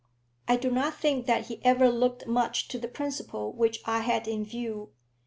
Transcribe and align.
I 0.47 0.55
do 0.57 0.71
not 0.71 0.95
think 0.95 1.27
that 1.27 1.45
he 1.45 1.63
ever 1.63 1.87
looked 1.91 2.25
much 2.25 2.67
to 2.69 2.79
the 2.79 2.87
principle 2.87 3.53
which 3.53 3.83
I 3.85 3.99
had 3.99 4.27
in 4.27 4.43
view. 4.43 4.93